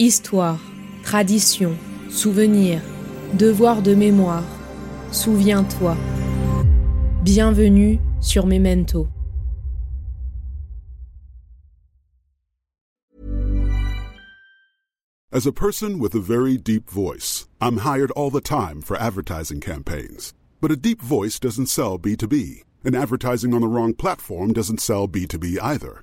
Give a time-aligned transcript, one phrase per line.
[0.00, 0.58] Histoire,
[1.04, 1.78] tradition,
[2.10, 2.82] souvenir,
[3.36, 4.42] devoir de mémoire.
[5.12, 5.96] Souviens-toi.
[7.22, 9.08] Bienvenue sur Memento.
[15.30, 19.60] As a person with a very deep voice, I'm hired all the time for advertising
[19.60, 20.34] campaigns.
[20.60, 25.06] But a deep voice doesn't sell B2B, and advertising on the wrong platform doesn't sell
[25.06, 26.02] B2B either.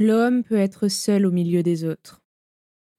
[0.00, 2.20] L'homme peut être seul au milieu des autres.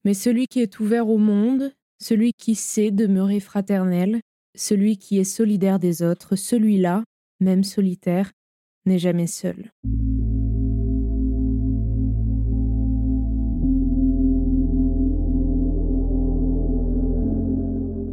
[0.06, 4.22] Mais celui qui est ouvert au monde, celui qui sait demeurer fraternel,
[4.56, 7.04] celui qui est solidaire des autres, celui-là,
[7.42, 8.32] même solitaire,
[8.86, 9.74] n'est jamais seul.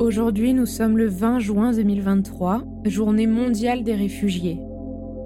[0.00, 4.58] Aujourd'hui, nous sommes le 20 juin 2023, journée mondiale des réfugiés.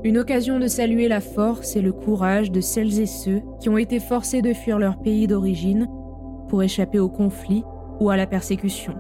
[0.05, 3.79] Une occasion de saluer la force et le courage de celles et ceux qui ont
[3.79, 5.89] été forcés de fuir leur pays d'origine
[6.49, 7.65] pour échapper au conflit
[7.99, 8.95] ou à la persécution.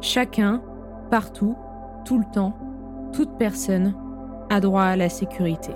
[0.00, 0.62] Chacun,
[1.10, 1.56] partout,
[2.04, 2.54] tout le temps,
[3.12, 3.94] toute personne
[4.50, 5.72] a droit à la sécurité.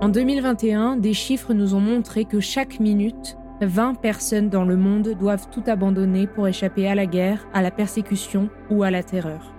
[0.00, 5.14] En 2021, des chiffres nous ont montré que chaque minute, 20 personnes dans le monde
[5.18, 9.53] doivent tout abandonner pour échapper à la guerre, à la persécution ou à la terreur.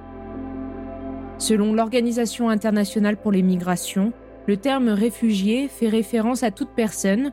[1.38, 4.14] Selon l'Organisation internationale pour les migrations,
[4.48, 7.32] le terme réfugié fait référence à toute personne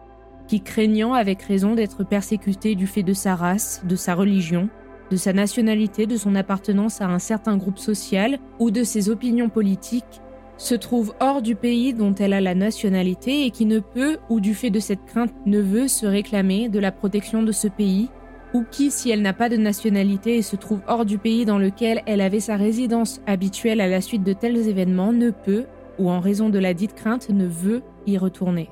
[0.48, 4.68] qui, craignant avec raison d'être persécutée du fait de sa race, de sa religion,
[5.10, 9.48] de sa nationalité, de son appartenance à un certain groupe social ou de ses opinions
[9.48, 10.20] politiques,
[10.56, 14.40] se trouve hors du pays dont elle a la nationalité et qui ne peut, ou
[14.40, 18.10] du fait de cette crainte ne veut, se réclamer de la protection de ce pays,
[18.54, 21.58] ou qui, si elle n'a pas de nationalité et se trouve hors du pays dans
[21.58, 25.64] lequel elle avait sa résidence habituelle à la suite de tels événements, ne peut,
[25.98, 28.68] ou en raison de la dite crainte, ne veut y retourner.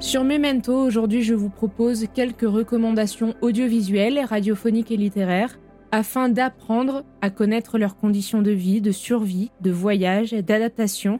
[0.00, 5.58] Sur Memento, aujourd'hui, je vous propose quelques recommandations audiovisuelles, radiophoniques et littéraires
[5.90, 11.18] afin d'apprendre à connaître leurs conditions de vie, de survie, de voyage d'adaptation,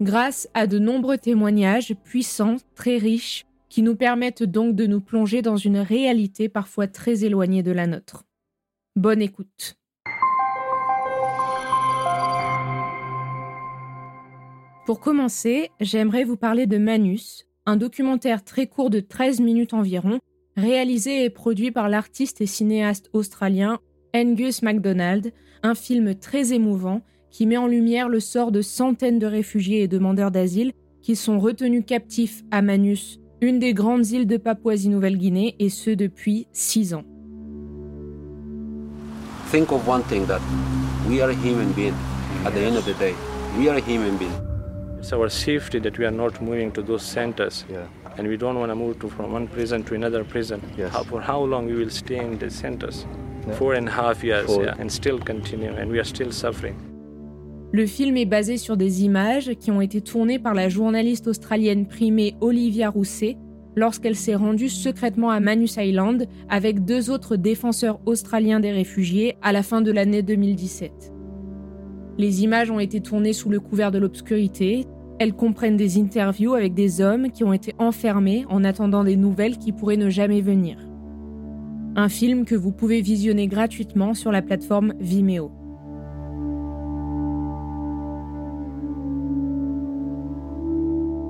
[0.00, 5.40] grâce à de nombreux témoignages puissants, très riches, qui nous permettent donc de nous plonger
[5.40, 8.26] dans une réalité parfois très éloignée de la nôtre.
[8.96, 9.78] Bonne écoute.
[14.84, 20.20] Pour commencer, j'aimerais vous parler de Manus, un documentaire très court de 13 minutes environ,
[20.54, 23.78] réalisé et produit par l'artiste et cinéaste australien
[24.14, 27.00] Angus MacDonald, un film très émouvant
[27.30, 31.38] qui met en lumière le sort de centaines de réfugiés et demandeurs d'asile qui sont
[31.38, 37.04] retenus captifs à Manus, une des grandes îles de Papouasie-Nouvelle-Guinée, et ce depuis six ans.
[39.50, 40.40] Think of one thing that
[41.08, 41.96] we are human beings.
[42.46, 43.14] At the end of the day,
[43.58, 44.32] we are human beings.
[45.00, 47.64] It's our safety that we are not moving to those centers.
[47.68, 47.88] Yeah.
[48.16, 50.62] And we don't want to move to, from one prison to another prison.
[50.78, 50.92] Yes.
[50.92, 53.04] How, for how long we will stay in the centers?
[53.46, 53.54] Yeah.
[53.56, 54.64] Four and a half years, Four.
[54.64, 56.76] yeah, and still continue, and we are still suffering.
[57.74, 61.86] Le film est basé sur des images qui ont été tournées par la journaliste australienne
[61.86, 63.38] primée Olivia Rousset
[63.76, 69.52] lorsqu'elle s'est rendue secrètement à Manus Island avec deux autres défenseurs australiens des réfugiés à
[69.52, 71.14] la fin de l'année 2017.
[72.18, 74.84] Les images ont été tournées sous le couvert de l'obscurité.
[75.18, 79.56] Elles comprennent des interviews avec des hommes qui ont été enfermés en attendant des nouvelles
[79.56, 80.76] qui pourraient ne jamais venir.
[81.96, 85.61] Un film que vous pouvez visionner gratuitement sur la plateforme Vimeo.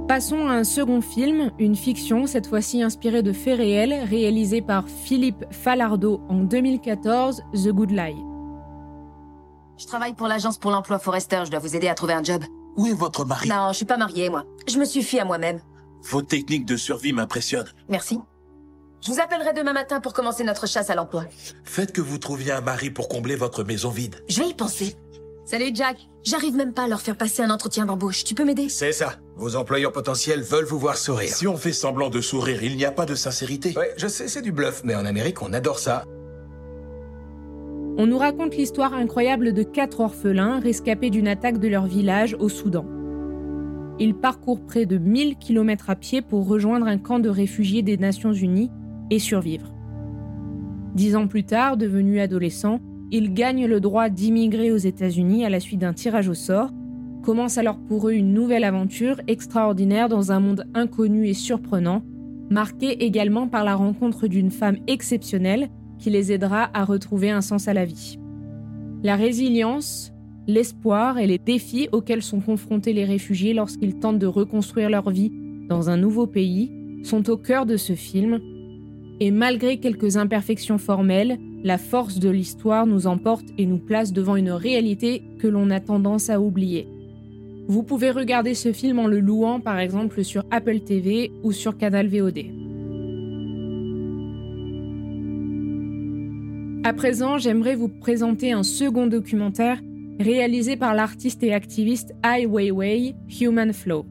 [0.09, 4.89] Passons à un second film, une fiction, cette fois-ci inspirée de faits réels, réalisé par
[4.89, 8.23] Philippe Falardeau en 2014, The Good Lie.
[9.79, 12.43] Je travaille pour l'agence pour l'emploi Forester, je dois vous aider à trouver un job.
[12.77, 13.49] Où est votre mari?
[13.49, 14.45] Non, je suis pas mariée, moi.
[14.69, 15.61] Je me suffis à moi-même.
[16.03, 17.71] Vos techniques de survie m'impressionnent.
[17.89, 18.19] Merci.
[19.03, 21.25] Je vous appellerai demain matin pour commencer notre chasse à l'emploi.
[21.65, 24.17] Faites que vous trouviez un mari pour combler votre maison vide.
[24.29, 24.97] Je vais y penser.
[25.45, 26.09] Salut Jack.
[26.23, 28.23] J'arrive même pas à leur faire passer un entretien d'embauche.
[28.23, 28.69] Tu peux m'aider?
[28.69, 29.15] C'est ça.
[29.37, 31.31] Vos employeurs potentiels veulent vous voir sourire.
[31.31, 33.75] Si on fait semblant de sourire, il n'y a pas de sincérité.
[33.77, 36.05] Ouais, je sais, c'est du bluff, mais en Amérique, on adore ça.
[37.99, 42.49] On nous raconte l'histoire incroyable de quatre orphelins rescapés d'une attaque de leur village au
[42.49, 42.87] Soudan.
[43.99, 47.97] Ils parcourent près de 1000 km à pied pour rejoindre un camp de réfugiés des
[47.97, 48.71] Nations Unies
[49.11, 49.67] et survivre.
[50.95, 52.81] Dix ans plus tard, devenus adolescents,
[53.13, 56.71] ils gagnent le droit d'immigrer aux États-Unis à la suite d'un tirage au sort.
[57.23, 62.03] Commence alors pour eux une nouvelle aventure extraordinaire dans un monde inconnu et surprenant,
[62.51, 65.69] marqué également par la rencontre d'une femme exceptionnelle
[65.99, 68.19] qui les aidera à retrouver un sens à la vie.
[69.03, 70.13] La résilience,
[70.47, 75.33] l'espoir et les défis auxquels sont confrontés les réfugiés lorsqu'ils tentent de reconstruire leur vie
[75.69, 76.73] dans un nouveau pays
[77.05, 78.41] sont au cœur de ce film.
[79.21, 84.37] Et malgré quelques imperfections formelles, la force de l'histoire nous emporte et nous place devant
[84.37, 86.89] une réalité que l'on a tendance à oublier.
[87.69, 91.79] Vous pouvez regarder ce film en le louant par exemple sur Apple TV ou sur
[91.79, 92.63] Canal VOD.
[96.85, 99.81] À présent, j'aimerais vous présenter un second documentaire
[100.19, 104.05] réalisé par l'artiste et activiste Ai Weiwei, Human Flow.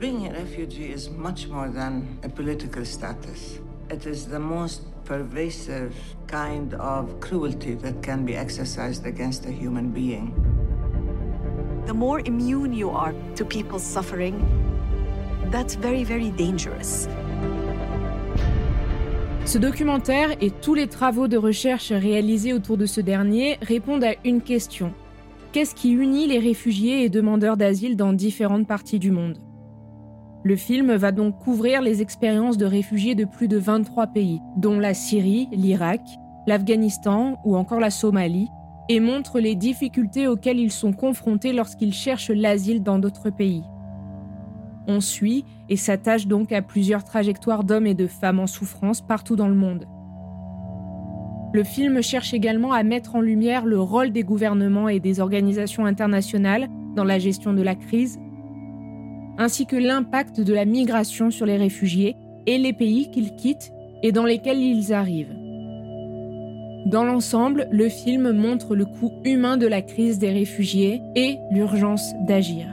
[0.00, 3.60] Being a refugee is much more than a political status.
[3.92, 5.94] It is the most pervasive
[6.26, 10.32] kind of cruelty that can be exercised against a human being.
[11.86, 14.34] The more immune you are to people's suffering,
[15.50, 17.08] that's very, very dangerous.
[19.44, 24.14] Ce documentaire et tous les travaux de recherche réalisés autour de ce dernier répondent à
[24.24, 24.94] une question.
[25.52, 29.38] Qu'est-ce qui unit les réfugiés et demandeurs d'asile dans différentes parties du monde?
[30.44, 34.78] Le film va donc couvrir les expériences de réfugiés de plus de 23 pays, dont
[34.78, 36.02] la Syrie, l'Irak,
[36.46, 38.50] l'Afghanistan ou encore la Somalie,
[38.90, 43.64] et montre les difficultés auxquelles ils sont confrontés lorsqu'ils cherchent l'asile dans d'autres pays.
[44.86, 49.36] On suit et s'attache donc à plusieurs trajectoires d'hommes et de femmes en souffrance partout
[49.36, 49.86] dans le monde.
[51.54, 55.86] Le film cherche également à mettre en lumière le rôle des gouvernements et des organisations
[55.86, 58.18] internationales dans la gestion de la crise,
[59.38, 62.16] ainsi que l'impact de la migration sur les réfugiés
[62.46, 63.72] et les pays qu'ils quittent
[64.02, 65.34] et dans lesquels ils arrivent.
[66.86, 72.12] Dans l'ensemble, le film montre le coût humain de la crise des réfugiés et l'urgence
[72.26, 72.66] d'agir.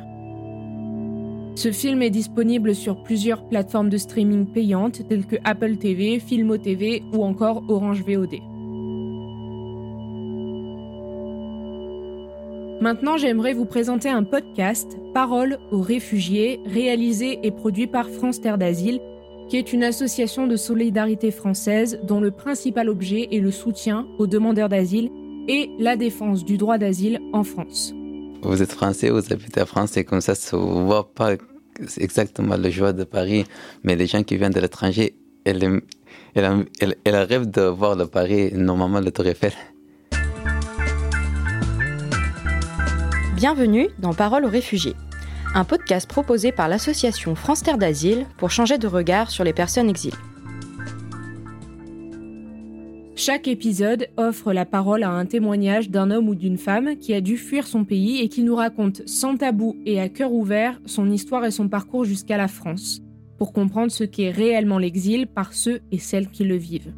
[1.55, 6.57] Ce film est disponible sur plusieurs plateformes de streaming payantes telles que Apple TV, Filmo
[6.57, 8.50] TV ou encore Orange VOD.
[12.81, 18.57] Maintenant, j'aimerais vous présenter un podcast, Parole aux réfugiés, réalisé et produit par France Terre
[18.57, 18.99] d'Asile,
[19.49, 24.25] qui est une association de solidarité française dont le principal objet est le soutien aux
[24.25, 25.11] demandeurs d'asile
[25.47, 27.93] et la défense du droit d'asile en France.
[28.41, 31.33] Vous êtes français, vous habitez en France, et comme ça, ça ne voit pas
[31.97, 33.45] exactement le joie de Paris,
[33.83, 35.13] mais les gens qui viennent de l'étranger,
[35.45, 35.83] elles,
[37.05, 39.53] rêvent de voir le Paris, normalement le Tour Eiffel.
[43.41, 44.93] Bienvenue dans Parole aux réfugiés,
[45.55, 49.89] un podcast proposé par l'association France Terre d'Asile pour changer de regard sur les personnes
[49.89, 50.13] exilées.
[53.15, 57.21] Chaque épisode offre la parole à un témoignage d'un homme ou d'une femme qui a
[57.21, 61.09] dû fuir son pays et qui nous raconte sans tabou et à cœur ouvert son
[61.09, 63.01] histoire et son parcours jusqu'à la France,
[63.39, 66.93] pour comprendre ce qu'est réellement l'exil par ceux et celles qui le vivent.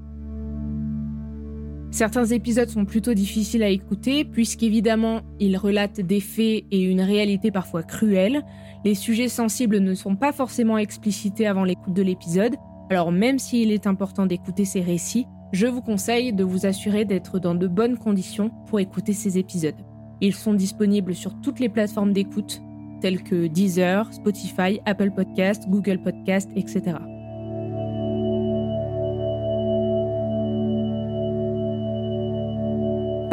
[1.94, 7.52] Certains épisodes sont plutôt difficiles à écouter puisqu'évidemment ils relatent des faits et une réalité
[7.52, 8.42] parfois cruelle.
[8.84, 12.56] Les sujets sensibles ne sont pas forcément explicités avant l'écoute de l'épisode,
[12.90, 17.38] alors même s'il est important d'écouter ces récits, je vous conseille de vous assurer d'être
[17.38, 19.86] dans de bonnes conditions pour écouter ces épisodes.
[20.20, 22.64] Ils sont disponibles sur toutes les plateformes d'écoute
[23.02, 26.96] telles que Deezer, Spotify, Apple Podcast, Google Podcast, etc.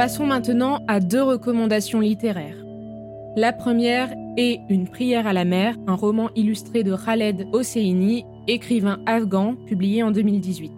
[0.00, 2.56] Passons maintenant à deux recommandations littéraires.
[3.36, 9.00] La première est Une prière à la mer, un roman illustré de Khaled Hosseini, écrivain
[9.04, 10.72] afghan, publié en 2018.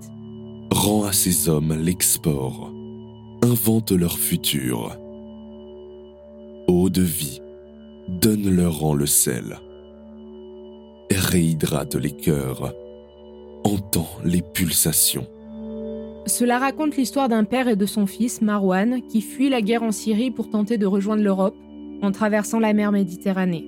[0.72, 2.72] Rends à ces hommes l'export,
[3.44, 4.98] invente leur futur.
[6.66, 7.40] Eau de vie,
[8.08, 9.60] donne-leur en le sel.
[11.12, 12.74] réhydrate les cœurs.
[13.62, 15.28] Entends les pulsations.
[16.26, 19.90] Cela raconte l'histoire d'un père et de son fils, Marwan, qui fuient la guerre en
[19.90, 21.56] Syrie pour tenter de rejoindre l'Europe
[22.00, 23.64] en traversant la mer Méditerranée.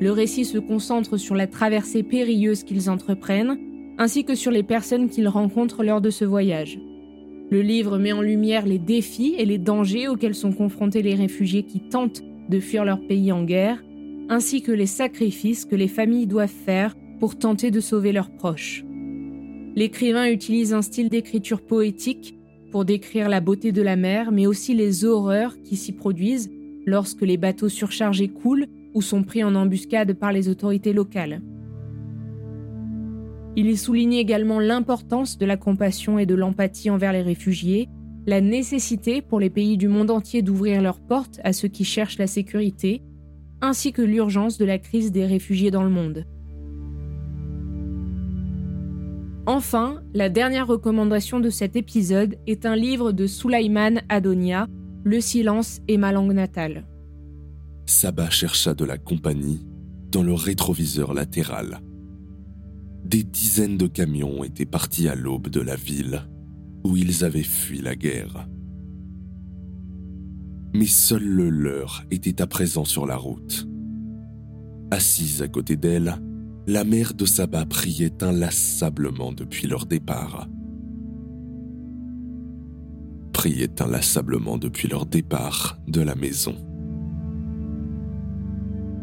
[0.00, 3.58] Le récit se concentre sur la traversée périlleuse qu'ils entreprennent,
[3.98, 6.80] ainsi que sur les personnes qu'ils rencontrent lors de ce voyage.
[7.50, 11.62] Le livre met en lumière les défis et les dangers auxquels sont confrontés les réfugiés
[11.62, 13.84] qui tentent de fuir leur pays en guerre,
[14.28, 18.84] ainsi que les sacrifices que les familles doivent faire pour tenter de sauver leurs proches.
[19.74, 22.34] L'écrivain utilise un style d'écriture poétique
[22.70, 26.50] pour décrire la beauté de la mer, mais aussi les horreurs qui s'y produisent
[26.84, 31.40] lorsque les bateaux surchargés coulent ou sont pris en embuscade par les autorités locales.
[33.56, 37.88] Il y souligne également l'importance de la compassion et de l'empathie envers les réfugiés,
[38.26, 42.18] la nécessité pour les pays du monde entier d'ouvrir leurs portes à ceux qui cherchent
[42.18, 43.02] la sécurité,
[43.60, 46.24] ainsi que l'urgence de la crise des réfugiés dans le monde.
[49.52, 54.66] Enfin, la dernière recommandation de cet épisode est un livre de Sulaiman Adonia,
[55.04, 56.86] Le silence et ma langue natale.
[57.84, 59.60] Saba chercha de la compagnie
[60.10, 61.82] dans le rétroviseur latéral.
[63.04, 66.22] Des dizaines de camions étaient partis à l'aube de la ville
[66.82, 68.48] où ils avaient fui la guerre.
[70.72, 73.68] Mais seul le leur était à présent sur la route.
[74.90, 76.14] Assise à côté d'elle,
[76.66, 80.48] la mère de Saba priait inlassablement depuis leur départ.
[83.32, 86.54] Priait inlassablement depuis leur départ de la maison.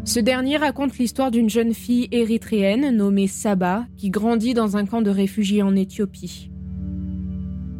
[0.05, 5.01] Ce dernier raconte l'histoire d'une jeune fille érythréenne nommée Saba qui grandit dans un camp
[5.01, 6.49] de réfugiés en Éthiopie.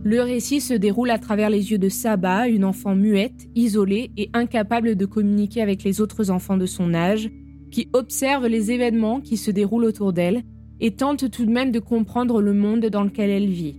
[0.04, 4.30] Le récit se déroule à travers les yeux de Saba, une enfant muette, isolée et
[4.34, 7.30] incapable de communiquer avec les autres enfants de son âge,
[7.72, 10.44] qui observe les événements qui se déroulent autour d'elle
[10.80, 13.76] et tente tout de même de comprendre le monde dans lequel elle vit.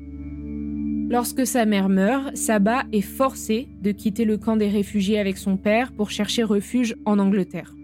[1.08, 5.56] Lorsque sa mère meurt, Saba est forcée de quitter le camp des réfugiés avec son
[5.56, 7.74] père pour chercher refuge en Angleterre.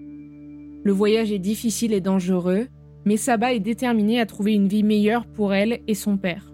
[0.84, 2.68] Le voyage est difficile et dangereux,
[3.04, 6.52] mais Saba est déterminée à trouver une vie meilleure pour elle et son père.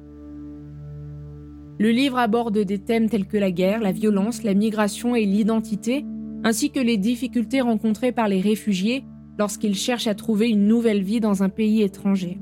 [1.79, 6.05] Le livre aborde des thèmes tels que la guerre, la violence, la migration et l'identité,
[6.45, 9.05] ainsi que les difficultés rencontrées par les réfugiés
[9.39, 12.39] lorsqu'ils cherchent à trouver une nouvelle vie dans un pays étranger.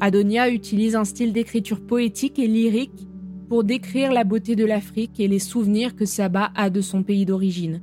[0.00, 3.06] Adonia utilise un style d'écriture poétique et lyrique
[3.48, 7.26] pour décrire la beauté de l'Afrique et les souvenirs que Saba a de son pays
[7.26, 7.82] d'origine,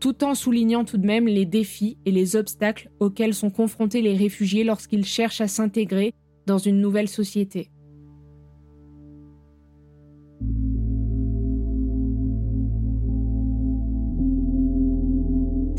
[0.00, 4.16] tout en soulignant tout de même les défis et les obstacles auxquels sont confrontés les
[4.16, 6.12] réfugiés lorsqu'ils cherchent à s'intégrer
[6.46, 7.70] dans une nouvelle société.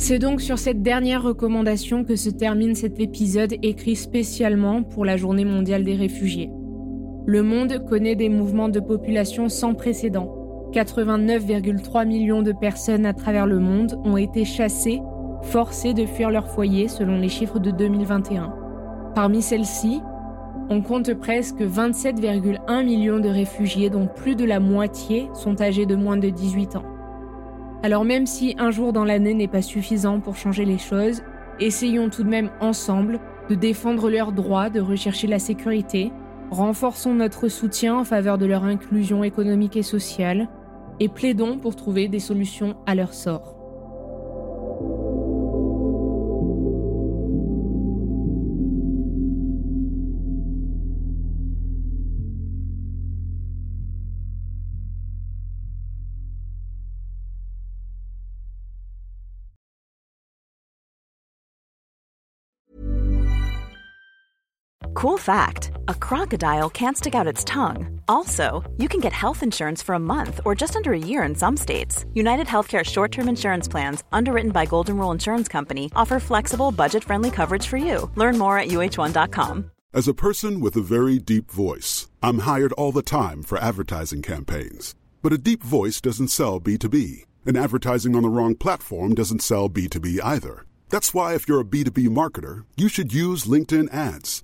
[0.10, 5.18] C'est donc sur cette dernière recommandation que se termine cet épisode écrit spécialement pour la
[5.18, 6.50] Journée mondiale des réfugiés.
[7.28, 10.36] Le monde connaît des mouvements de population sans précédent.
[10.74, 15.00] 89,3 millions de personnes à travers le monde ont été chassées,
[15.44, 18.52] forcées de fuir leur foyer selon les chiffres de 2021.
[19.14, 20.02] Parmi celles-ci,
[20.72, 25.96] on compte presque 27,1 millions de réfugiés dont plus de la moitié sont âgés de
[25.96, 26.99] moins de 18 ans.
[27.82, 31.22] Alors même si un jour dans l'année n'est pas suffisant pour changer les choses,
[31.60, 33.20] essayons tout de même ensemble
[33.50, 36.12] de défendre leurs droits, de rechercher la sécurité,
[36.52, 40.50] renforçons notre soutien en faveur de leur inclusion économique et sociale,
[41.00, 43.59] et plaidons pour trouver des solutions à leur sort.
[65.00, 68.02] Cool fact a crocodile can't stick out its tongue.
[68.10, 71.36] Also, you can get health insurance for a month or just under a year in
[71.36, 72.04] some states.
[72.14, 77.06] United Healthcare short term insurance plans, underwritten by Golden Rule Insurance Company, offer flexible, budget
[77.06, 78.12] friendly coverage for you.
[78.16, 79.72] Learn more at uh1.com.
[79.94, 84.22] As a person with a very deep voice, I'm hired all the time for advertising
[84.22, 84.96] campaigns.
[85.22, 89.70] But a deep voice doesn't sell B2B, and advertising on the wrong platform doesn't sell
[89.70, 90.66] B2B either.
[90.90, 94.44] That's why, if you're a B2B marketer, you should use LinkedIn ads.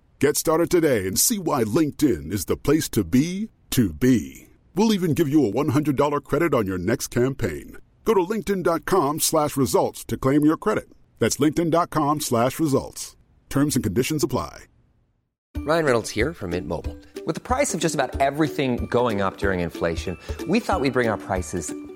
[0.21, 4.49] Get started today and see why LinkedIn is the place to be to be.
[4.75, 7.77] We'll even give you a $100 credit on your next campaign.
[8.05, 10.87] Go to linkedin.com slash results to claim your credit.
[11.17, 13.15] That's linkedin.com slash results.
[13.49, 14.65] Terms and conditions apply.
[15.57, 16.95] Ryan Reynolds here from Mint Mobile.
[17.25, 21.09] With the price of just about everything going up during inflation, we thought we'd bring
[21.09, 21.73] our prices